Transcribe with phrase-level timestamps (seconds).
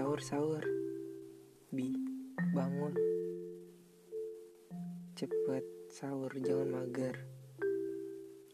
[0.00, 0.64] sahur.
[1.68, 1.92] Bi,
[2.56, 2.96] bangun.
[5.12, 7.12] Cepet sahur, jangan mager.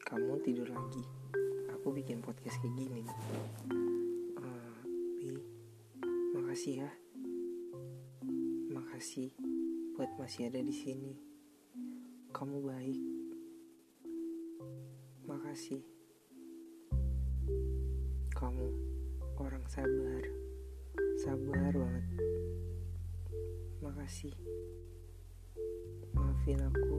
[0.03, 1.07] Kamu tidur lagi.
[1.71, 3.07] Aku bikin podcast kayak gini.
[4.43, 4.79] Uh,
[5.23, 5.39] Bi,
[6.35, 6.91] makasih ya.
[8.75, 9.31] Makasih
[9.95, 11.15] buat masih ada di sini.
[12.35, 13.03] Kamu baik.
[15.31, 15.87] Makasih.
[18.35, 18.67] Kamu
[19.39, 20.46] orang sabar.
[21.21, 22.07] Sabar banget.
[23.85, 24.35] Makasih.
[26.17, 26.99] Maafin aku.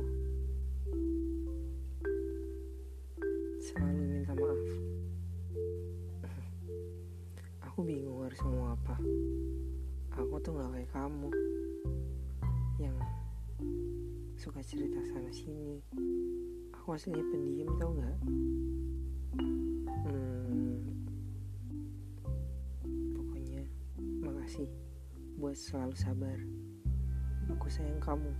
[3.64, 4.64] Selalu minta maaf.
[7.72, 8.96] Aku bingung harus ngomong apa.
[10.18, 11.30] Aku tuh gak kayak kamu.
[12.82, 12.98] Yang
[14.38, 15.82] suka cerita sana sini.
[16.78, 18.18] Aku aslinya pendiam tau gak?
[24.58, 24.74] Makasih
[25.38, 26.38] buat selalu sabar.
[27.54, 28.34] Aku sayang kamu.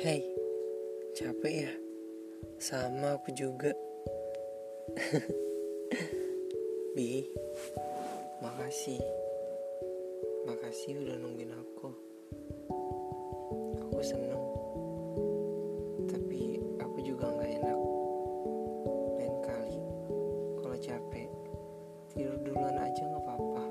[0.00, 0.24] Hey,
[1.12, 1.72] capek ya?
[2.56, 3.76] Sama aku juga.
[6.96, 7.28] Bi,
[8.40, 9.04] makasih.
[10.48, 11.15] Makasih udah.
[13.96, 14.44] Aku seneng.
[16.04, 17.78] Tapi aku juga nggak enak.
[19.16, 19.80] Lain kali,
[20.60, 21.32] kalau capek,
[22.12, 23.64] tidur duluan aja nggak apa-apa.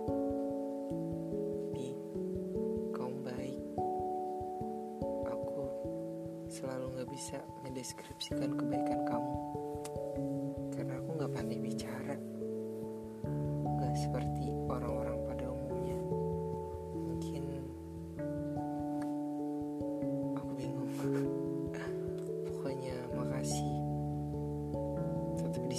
[1.78, 1.94] Bi,
[2.98, 3.62] kamu baik.
[5.30, 5.62] Aku
[6.50, 9.55] selalu nggak bisa mendeskripsikan kebaikan kamu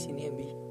[0.06, 0.66] sini ya Bi